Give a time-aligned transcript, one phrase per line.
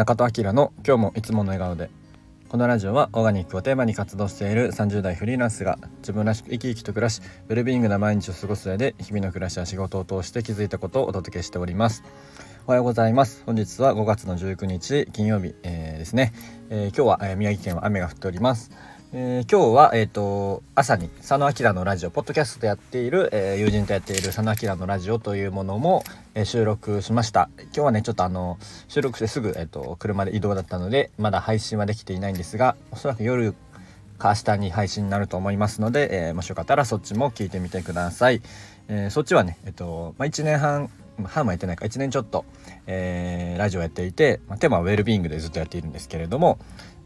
[0.00, 1.90] 中戸明の今日もいつもの笑顔で。
[2.48, 7.20] このラジオはオーガニックをテーマに活動している30代フリーランスが自分らしく生き生きと暮らし
[7.50, 12.02] ウェルビーイングな毎日を過ごす上で日々の暮らしや仕事を通して気づいたことをお届けしております。
[12.66, 13.42] おはようございます。
[13.44, 16.32] 本日は5月の19日金曜日、えー、ですね、
[16.70, 18.70] えー、今日は、えー、宮城県は雨が降っております。
[19.12, 26.04] えー、今日は、えーと、朝に佐野明のラジオポッドキャストでやっている、えー、友人とやっている佐野明のラジオというものも、
[26.36, 27.50] え、収録しました。
[27.56, 33.52] 今日はねちょっとあの収録してすぐ、えーと、車で移動だったのでまだ配信はできていないんですがおそらく夜
[34.16, 38.40] か明日に配信になると思いますので、えもしよかったらそっちも聞いてみてください、
[38.86, 40.88] えそっちはねえっ、と、まあ、1年半
[41.24, 42.44] 半もやってないか1年ちょっと、
[42.86, 46.58] えラジオやっていて、まあ、テーマはウェルビーイングでずっとやっているんですけれども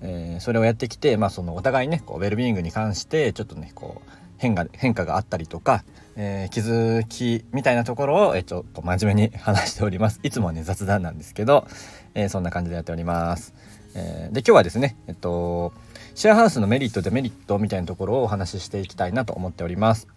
[0.05, 5.85] えー、それをやってきて、まあ、そのお互いねこうウェルビーイングに関してちょっとねこう変化変化があったりとか、
[6.17, 10.21] えー、気づきみたいなところを、えー、ちょっと真面目に話しております。
[10.23, 11.67] いつもはね雑談なんですけど、
[12.15, 13.55] えー、そんな感じでやっております、
[13.95, 15.73] えで今日はですねえっと
[16.15, 20.09] シェアハウスのメリットデメリットみたいなところをお話ししていきたいなと思っております。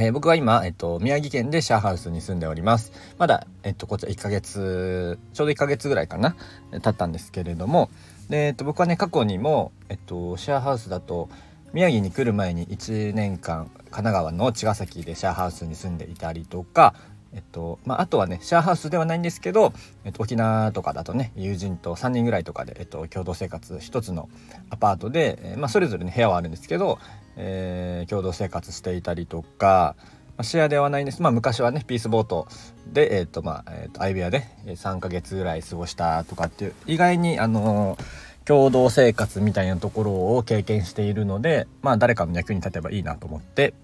[0.00, 2.92] えー、僕は今、えっと、宮城県でシェアハウスに住んでおります。
[3.18, 6.36] まだ、えっと、こちら1ヶ月、ちょうど1ヶ月ぐらいかな、
[6.70, 7.90] 経ったんですけれども、
[8.28, 11.28] で、えっと、僕はね、過去にも、えっと、シェアハウスだと、
[11.72, 16.94] 宮城に来る前に1年間、神奈川の茅ヶ崎でシェアハウスに住んでいたりとか、
[17.32, 19.72] えっとまあ、あとはねシェアハウスではないんですけど、
[20.04, 24.28] えっと、沖縄とかだとね友人と3人ぐらいとかで、えっと、共同生活1つの
[24.70, 26.98] アパートで、えー、まあ、それぞれね部屋はあるんですけど、
[27.36, 29.94] えー、共同生活していたりとか、
[30.38, 32.48] まあ、シェアではないんです、まあ、昔はねピースボート
[32.92, 38.04] で、えーとまあえーと、アイビアで3ヶ月ぐらい過ごしたとかっていう意外に、あのー、
[38.46, 43.74] 共同生活みたいなところを経験しているので、まあ、誰かの役に立てばいいなと思って、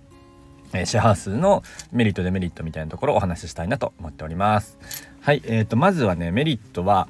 [0.74, 4.78] え、シェアハウスのメリットデメリットみたいなところをお話ししたいなと思っております。
[5.20, 7.08] はい、えーと、まずはねメリットは、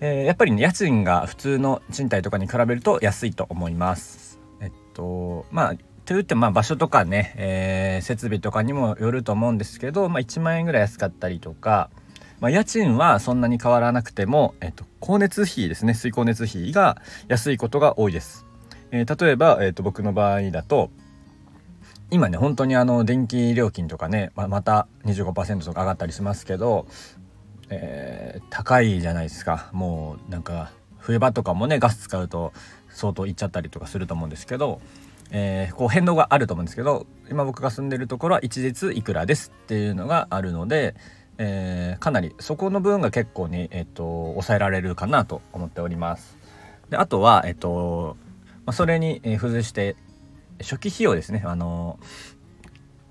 [0.00, 4.38] えー、やっぱり、ね、家賃が普通の賃貸とかに比べると安いと思います。
[4.60, 5.74] えっとまあ
[6.06, 11.90] と言ってもまあ場所とかね、えー、設備とかにもよると思うんですけど、まあ、1万円ぐらい安かったりとか、
[12.38, 18.46] まあ、家賃はそんなに変わらなくても、えっと、光熱費ですね水光熱費が安いことが多いです。
[18.92, 20.90] えー、例えば、えー、と僕の場合だと
[22.10, 26.86] 今ね本当にあの電気料金とかね、ままた25%とか上がったりしますけど、
[27.68, 32.52] えー、高いじゃないですかもうなんか冬場とかもねガス使うと
[32.90, 34.80] 相当いっちゃったりとかすると思うんですけど、
[35.30, 40.94] えー、こう変動があると思うんですけど今僕が住んでるところは一律いくらですっていうのがあるので、
[41.38, 46.36] えー、かなりそこの部分が結構に、えーと、抑えられるかなと思っております。
[46.88, 48.16] であとは、えーと
[48.64, 49.96] まあ、それに付随して
[50.60, 51.42] 初期費用ですね。
[51.44, 51.98] あの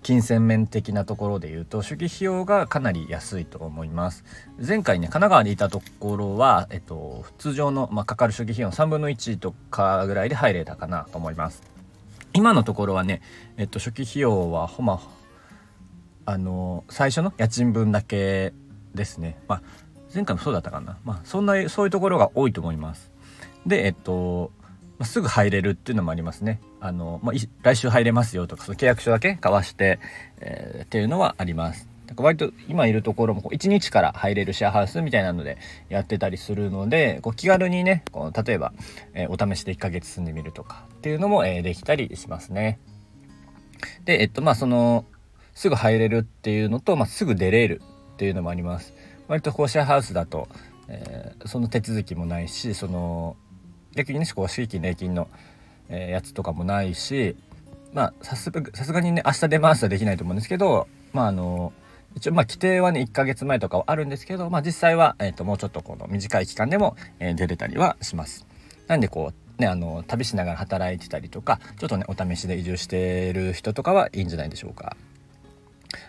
[0.05, 4.23] 金銭面的なところで言うと初期費用がかなり安いと思います。
[4.59, 11.63] 前回ね神奈川にいたところは、えっと、通常の、まあ、かかる初期費用の3分の1とかぐらいで入れたかなと思います。
[12.33, 13.23] 今のところはね、
[13.57, 15.01] えっと、初期費用はほま
[16.27, 18.53] あの最初の家賃分だけ
[18.93, 19.39] ですね。
[19.47, 19.61] まあ
[20.13, 20.99] 前回もそうだったかな。
[21.03, 23.11] まあそんなそういうところが多いと思います。
[23.65, 24.51] でえっと
[24.97, 26.61] まあ、すぐ入れるっていうのもありますね。
[26.79, 29.99] あの、まあ、来週入れますよとか、その契約書だけ交わして、
[30.39, 31.89] えー、っていうのはあります。
[32.07, 35.57] だから割と今いるところも1日から入れるシェアハウスみたいなので
[35.89, 38.73] やってたりするので、こう気軽にね、こう例えば、
[39.13, 42.79] えー、お試しで1ヶ月住んでみるとかっていうのも、えー、できたりしますね。
[44.05, 45.05] で、えっと、まあ、その、
[45.53, 47.81] すぐ入れるっていうのと、まあ、すぐ出れる
[48.13, 48.93] っていうのもあります。
[49.27, 50.47] 割とこうシェアハウスだと、
[50.87, 53.35] えー、その手続きもないし、その、
[53.95, 55.27] 逆にねこう敷金礼金の、
[55.89, 57.35] えー、やつとかもないし
[57.93, 61.73] まあさすがにね明日出ますはできないと思うんですけどまああの
[62.15, 68.45] 一応まあ規定はね1ヶ月前とかはあるんですけど、まあ、実際は、えー、ともうちょっとこの短い期間でも、えー、出れたりはします。
[68.87, 74.95] なんでこうねあの旅しながら働いてたりとかちょっとねお試しで移住してる人とかはいいんじゃないでしょうか。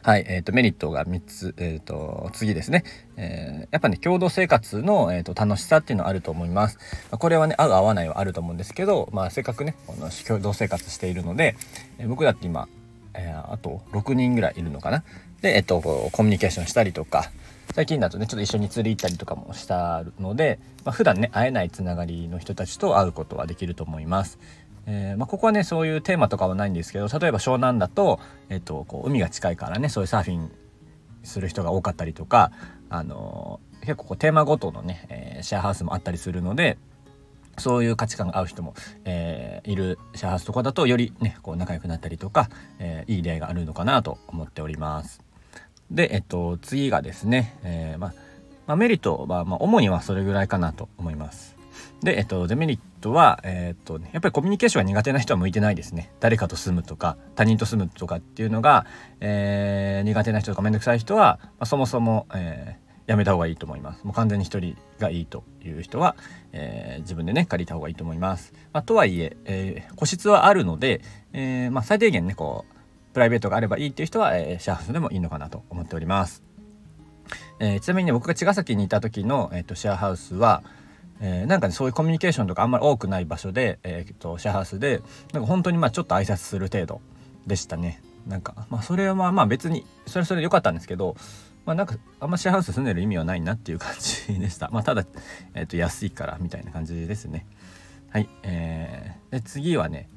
[0.03, 2.84] はい、えっ、ー、と、メリットが3つ、えっ、ー、と、次ですね。
[3.16, 6.78] えー、やっぱね、共同生活の、えーと、楽しさっていうのはあると思います。
[7.10, 11.57] ま、これはね、合う合わないはあると思うんですけど、まあ、せっかくね、この共同生活しているので、
[11.99, 12.69] えー、僕だって今、
[13.15, 15.03] え、あと6人ぐらいいるのかな。
[15.41, 17.31] で、えっ、と、コミュニケーションしたりとか、
[17.75, 24.39] 最近だとね、ちょっと一緒に釣り行ったりとかもしたので、まあ、普段ね、会えないつながりの人たちと会うことはできると思います。
[24.86, 30.50] えー、まあ、ここはねそういうテーマとかはないんですけど例えば湘南だと、えっと、こう海が近いからねそういうサーフィン
[31.24, 32.53] する人が多かったりとか、
[32.88, 36.78] あのー、結構こうテーマごとのね、えー、シェアハウスもあったりするので
[37.59, 38.74] そういう価値観が合う人も、
[39.04, 42.48] えー、いるシェアハウスとかだとよりねこう仲良くなったりとか、
[42.78, 45.22] えいい例があるのかなと思っております。
[45.91, 48.12] で、えっと、次がですね、えま
[48.66, 51.56] まあ、メリットは、まあ、主にはそれぐらいかなと思います。
[52.03, 56.13] で、えっと、デメリットは、え、っと、やっぱりコミュニケーションが苦手な人は向いてないですね。
[56.21, 58.87] 誰かと住むとか、他人と住むとかっていうのが、
[59.21, 64.05] えー、苦手な人とかめんどくさい人は、まあ、そもそも、えー、やめた方がいいと思います。
[64.05, 66.17] もう完全に一人がいいという人は、
[66.53, 68.53] えー、自分でね、借りた方がいいと思います。
[68.72, 71.01] まあ、とはいええー、個室はあるので、
[71.33, 72.77] えー、まあ、最低限ね、こう、
[73.15, 76.43] プライベートがあればいいっていう人は、えー、シェアハウスでもいいのかなと思っております。
[77.59, 80.63] えー、ちなみにね僕が茅ヶ崎にいた時の、えーと、シェアハウスは、
[81.21, 85.01] えー、なんかねそういうコミュニケーションとかあんまり多くない場所で、えーと、シェアハウスで
[85.33, 87.01] なんか本当にまあちょっと挨拶する程度
[87.47, 88.03] でしたね。
[88.27, 91.16] なんかまあそれはまあ別にそれはそれで良かったんですけど
[91.65, 94.68] まあなんかあんまシェアハウス住んでる意味はないなっていう感じでした。
[94.71, 95.04] まあただ、
[95.54, 97.47] えーと、安いからみたいな感じですね。
[98.10, 100.09] はい、えー、で次はね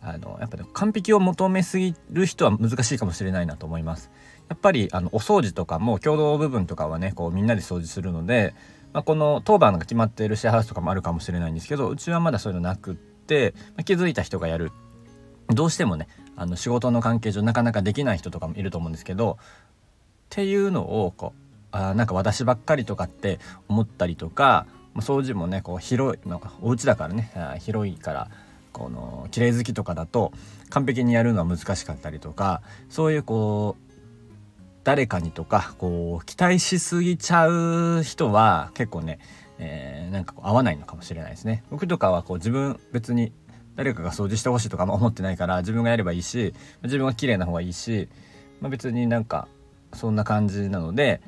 [0.00, 4.10] あのやっぱね完璧を求めすぎる人は難しいかもしれないなと思います。
[4.48, 8.54] やっぱりあのお掃除とかも共同部分とかはねこうみんなで掃除するので、
[8.92, 14.72] まあ、この当番が決まっているシェアハウスとかもあるかもしれないんですけどうちはまだそういうのなくって、ま、気づいた人がやる。
[15.48, 19.44] どうしてもねあの仕事の関係上なかなかできない人とかもいると思うんですけどっ
[20.30, 27.30] ていうのをこうあなんか私ばっかりとかって思ったりとか、ま、掃除もねこう広い、まあ、お家だからね
[27.60, 28.30] 広いから
[28.72, 30.32] この綺麗好きとかだと
[30.70, 33.81] 完璧にやるのは難しかったりとかそういうこう
[34.84, 39.20] 誰かにとかこう期待しすぎちゃう人は結構ね、
[39.58, 41.62] えー、なんかこう合わないのかもしれないですね。
[41.70, 43.32] 僕とかはこう自分別に
[43.76, 48.08] 誰かが掃除してほしいとかも思ってないから自分がやればいいし自分が綺麗な方がいいし、
[48.60, 49.48] まあ、別になんか
[49.94, 51.20] そんな感じなので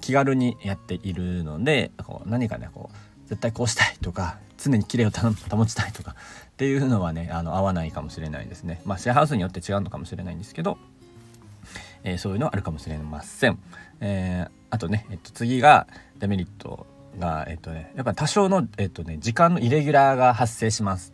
[0.00, 6.14] 気軽にやっているのでこう何かねこう絶対こうしたいとか常に綺麗を保ちたいとか
[6.52, 8.80] っていうのはねあの合わないかもしれないですね。
[8.84, 10.78] まあシェアハウスによって違うのかもしれないんですけど
[12.04, 13.58] えー、そういうのあるかもしれません。
[14.00, 15.86] えー、あとね、えっと、次が
[16.18, 16.86] デメリット
[17.18, 21.12] が、えっとね、やっぱ多少の、えっとね、時間のイレギュラーが発生します。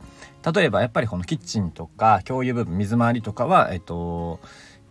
[0.55, 4.41] 例えばやっぱりこのキッチンとか共有部分水回りとかは、えっと、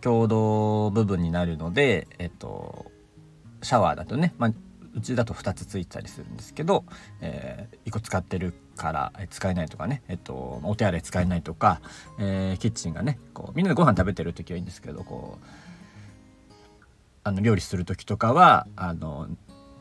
[0.00, 2.90] 共同部分になるので、えっと、
[3.62, 4.52] シャワーだとね、まあ、
[4.94, 6.84] うちだと2つついたりするんですけど、
[7.20, 11.80] えー、1個使ってるから使えないとかね、えっと、お手洗い使えないとか、
[12.18, 15.46] えー、キッチンがねこうみんなでご飯食べてる時はいいんですけどこう
[17.28, 19.28] あの料理する時とかはあの、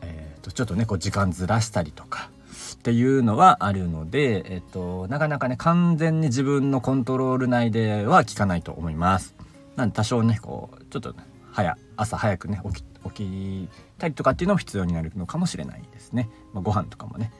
[0.02, 2.30] えーと、ちょっとねこう時間ずらしたりとか
[2.76, 9.36] っていうのはあるので、えっと、なかなかね完全に自分のコントロール内では効かないと思います。
[9.76, 11.16] なんで多少ねこうちょっと
[11.54, 16.30] 早朝早くね起き起きたりとかっていうのも必要になるのかもしれないですね。
[16.54, 17.32] まあ、ご飯とかもね。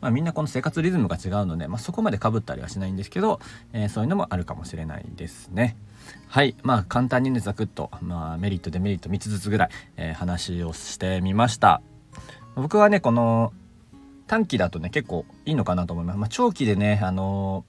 [0.00, 3.40] まあ、みんなこの生活リズムが違うので、まあ、そこまでかぶったりはしないんですけど、
[3.72, 5.78] えー、そういうのもあるかもしれないですね。
[6.28, 11.82] はいまあ簡単にねざくっと、まあ、メリットデメリット3つずつぐらい、えー、話をしてみました。
[12.56, 13.52] 僕はねこの
[14.26, 17.64] 短期だとね結構いいのかなと思います、まあ、長期でねあの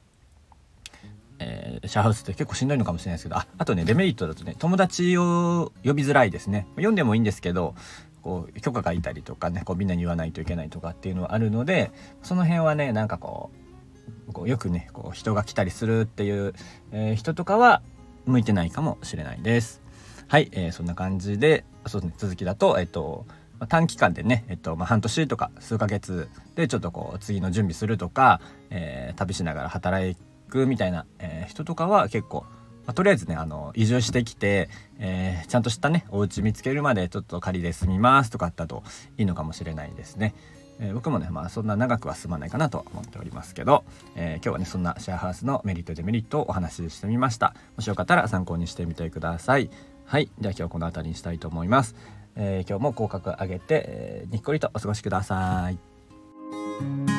[1.38, 6.66] えー、シャアハウスって結構しんどいのかもしれないですけどああとねデメリットだとね友達を呼びづらいですね。
[6.76, 7.76] 読んでもいいんですけど
[8.22, 11.92] こう許可がいたりとかねこうみんなに言わないといけないとかっていうのはあるので
[12.24, 13.52] その辺はねなんかこ
[14.30, 16.54] うこうよくねこう人が来たりするっていう、
[16.92, 17.82] えー、人とかは
[18.26, 19.82] 向いてないかもしれないです。
[20.28, 23.26] はい、えー、そんな感じで、そうですね、続きだと、えっと、
[23.70, 30.18] 短期間でね、えっとまあ、半年とか数ヶ月でちょっとこう次の準備するとか、えー、旅しながら働
[30.50, 32.46] くみたいな、えー、人とかは結構、
[32.86, 38.84] まあ、とりあえずねあの移住してきて、えー、ちゃんとしたねお家見つけるまでちょっと仮で住みますとかあったと
[39.18, 40.34] いいのかもしれないですね。
[40.80, 43.84] えー、僕もねまあそんな長くは済まないかなと思っておりますけど、
[44.16, 47.56] えー、今日はねそんなシェアハウスのメリットデメリットをお話ししてみました。
[47.76, 49.70] もしよかったら参考にしてみてください。
[50.06, 50.30] はい。
[50.40, 51.96] では今日はこの辺りにしたいと思います、
[52.36, 57.15] えー、今日も口角上げて、えーにっこりとお過ごしください。